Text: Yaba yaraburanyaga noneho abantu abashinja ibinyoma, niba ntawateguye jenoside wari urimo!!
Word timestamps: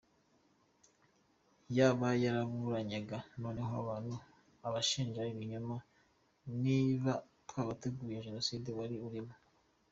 Yaba 1.77 2.07
yaraburanyaga 2.23 3.17
noneho 3.41 3.73
abantu 3.81 4.15
abashinja 4.67 5.21
ibinyoma, 5.31 5.77
niba 6.63 7.13
ntawateguye 7.47 8.17
jenoside 8.27 8.69
wari 8.77 8.95
urimo!! 9.07 9.35